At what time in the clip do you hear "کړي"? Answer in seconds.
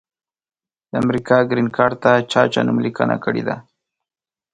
3.25-3.43